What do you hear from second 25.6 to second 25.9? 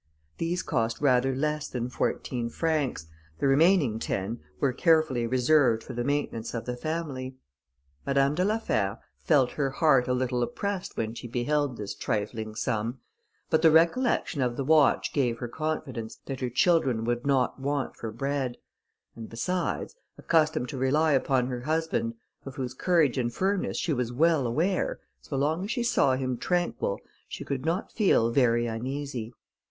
as she